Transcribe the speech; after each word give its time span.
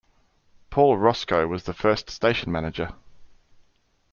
Paul 0.71 0.97
Roscoe 0.97 1.45
was 1.45 1.65
the 1.65 1.75
first 1.75 2.09
station 2.09 2.51
manager. 2.51 2.93